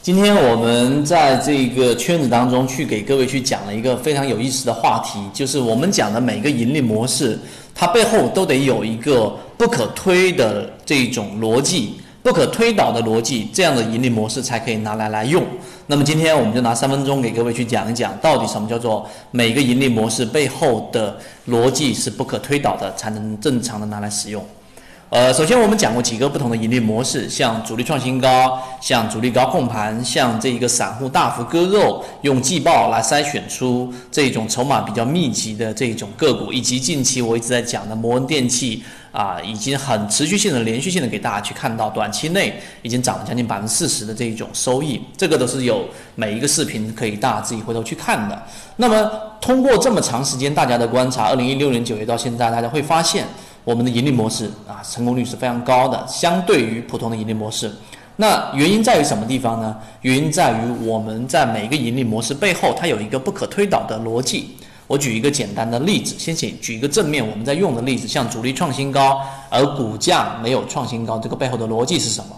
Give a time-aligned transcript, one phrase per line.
[0.00, 7.38] 今天我们在这个圈子当中去给各位去讲了一个非常有意思的话题，就是我们讲的每个盈利模式，
[7.74, 15.44] 它背后都得有一个不可推的这种逻辑，不可推导的逻辑，这样的盈利模式才可以拿来来用。
[15.86, 21.18] 那么今天我们就拿三分钟给各位去讲一讲，到底什么叫做每个盈利模式背后的
[21.48, 24.42] 逻辑是不可推导的，才能正常的拿来使用。
[25.10, 48.42] 呃，首先我们讲过几个不同的盈利模式，像主力创新高，像主力高控盘，像这一个散户大幅割肉，用季报来筛选出这种筹码比较密集的这种个股，以及近期我一直在讲的摩恩电器啊，已经很持续性的、连续性的给大家去看到，短期内已经涨了将近百分之四十的这一种收益，这个都是有每一个视频可以大家自己回头去看的。
[48.76, 53.26] 那么通过这么长时间大家的观察，二零一六年九月到现在，大家会发现。
[53.68, 57.70] 我们的盈利模式啊，成功率是非常高的，相对于普通的盈利模式。
[58.16, 59.76] 那原因在于什么地方呢？
[60.00, 64.56] 原因在于我们在每一个盈利模式背后，它有一个不可推导的逻辑。
[64.86, 69.20] 我举一个简单的例子，先请举一个正面我们在用的例子，像主力创新高，
[69.50, 72.34] 而股价没有创新高，这个背后的逻辑是什么？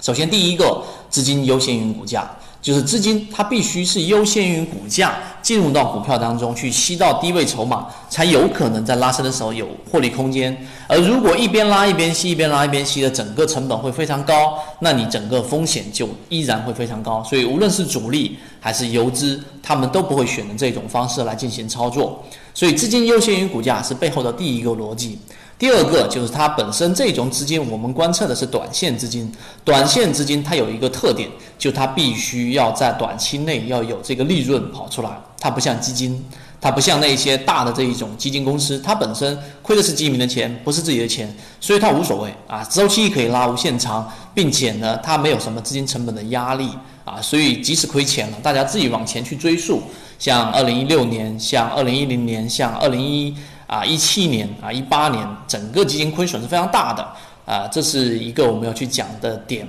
[0.00, 2.30] 首先，第一个，资金优先于股价。
[2.64, 10.66] 就是资金，它必须是优先于股价进入到股票当中去吸到低位筹码，才有可能在拉升的时候有获利空间。
[10.88, 17.22] 而如果一边拉一边吸，一边拉一边吸的，整个成本会非常高，那你整个风险就依然会非常高。
[17.22, 22.24] 所以无论是主力还是游资，他们都不会选择这种方式来进行操作。
[22.54, 25.18] 所以资金优先于股价是背后的第一个逻辑。
[25.56, 29.32] 第二个就是它本身这种资金，我们观测的是短线资金。
[29.64, 35.10] 短线资金它有一个特点，就它必须要在短期内要有这个利润跑出来。
[35.38, 36.22] 它不像基金，
[36.60, 46.68] 它不像那些大的这一种基金公司，它本身亏的是基民的钱，不是自己的钱，所以它无所谓啊，周期可以拉无限长，并且呢，它没有什么资金成本的压力
[47.04, 49.82] 啊，所以即使亏钱了，大家自己往前去追溯，
[50.18, 53.34] 像二零一六年，像二零一零年，像二零一。
[53.66, 57.02] 啊，一七年啊，一八年，整个基金亏损是非常大的
[57.46, 59.66] 啊，这是一个我们要去讲的点。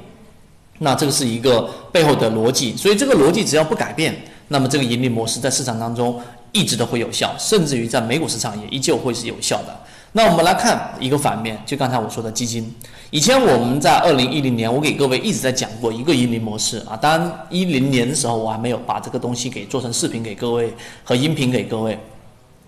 [0.79, 4.13] 那这个是一个背后的逻辑，所以这个逻辑只要不改变，
[4.49, 9.73] 那么这个盈利模式在市场当中一直都会有效，甚至于在美股市场也依旧会是有效的。
[10.11, 12.73] 那我们来看一个反面，就刚才我说的基金。
[13.09, 20.73] 以前我们在二零一零年，我给各位一直在讲过一个盈利模式啊，当然一零年的时候我还没有把这个东西给做成视频给各位
[21.05, 21.97] 和音频给各位。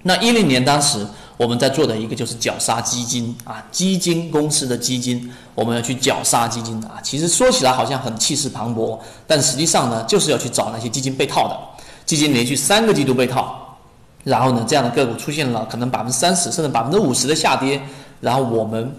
[0.03, 6.99] 那一零年当时我们在做的一个就是绞杀基金啊，基金公司的基金，我们要去绞杀基金啊。
[7.03, 13.77] 其实说起来好像很气势磅礴，但实际上呢，就是要去找那些基金被套的，基金连续三个季度被套，
[14.23, 17.81] 然后呢，这样的个股出现了可能百分之三十甚至百分之五十的下跌，
[18.21, 18.95] 然后我们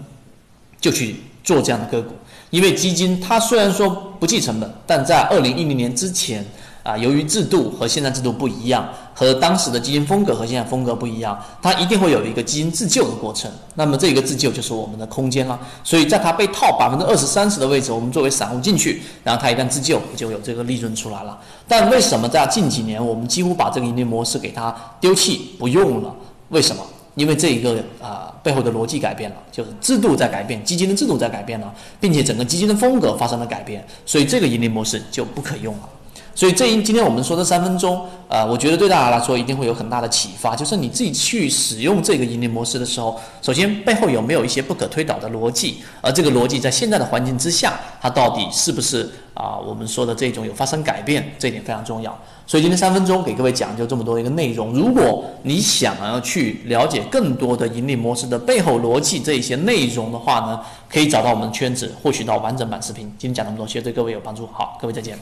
[0.79, 2.13] 就去做这样的个股，
[2.51, 3.89] 因为基金它虽然说
[4.19, 6.45] 不计成本，但在二零一零年之前。
[6.89, 13.51] 啊，由于制度和现在制度不一样，和当时的基金风格和现在风格不一样，它一定会有一个基金自救的过程。
[13.75, 15.59] 那么这个自救就是我们的空间了。
[15.83, 21.39] 所以在它被套百分之二十三十的位置，我们作为散户进去，然后它一旦自救，就有这个利润出来了。
[21.67, 26.11] 但为什么在近几年我们几乎把这个盈利模式给它丢弃不用了？
[26.49, 26.81] 为什么？
[27.13, 35.89] 因为这一个啊背后的逻辑改变了，就是制度在改变，基金的制度在改变了，并且整个基金的风格发生了改变，所以这个盈利模式就不可用了。
[36.39, 40.55] 所以这一今天我们说的三分钟，呃，我觉得对大家来说一定会有很大的启发。
[40.55, 52.17] 就是你自己去使用这个盈利模式的时候，首先背后有没有一些不可推导的逻辑，而这个逻辑在现在的环境之下，它到底是不是啊我们说的这种有发生改变，这一点非常重要。
[52.47, 54.71] 所以今天三分钟给各位讲就这么多一个内容。
[54.71, 63.13] 如果你想要去了解更多的盈利模式的背后逻辑这一些内容的话呢，可以找到我们的圈子获取到完整版视频。
[63.17, 64.47] 今天讲那么多，希望对各位有帮助。
[64.53, 65.19] 好，各位再见。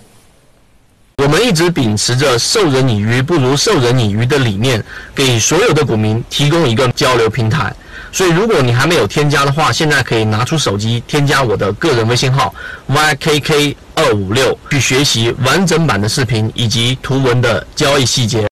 [1.48, 4.84] 一直秉持着授人以鱼不如授人以渔的理念，
[5.16, 7.74] 给所有的股民提供一个交流平台。
[8.12, 12.54] 所以，如果你还没有添加的话，现在可以拿出手机添加我的个人微信号
[12.90, 18.46] ykk 二五六，去学习完整版的视频以及图文的交易细节。